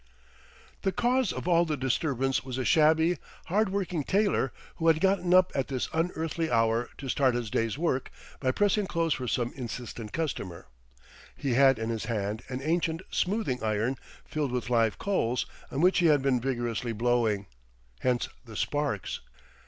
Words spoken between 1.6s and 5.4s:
the disturbance was a shabby, hard working tailor who had gotten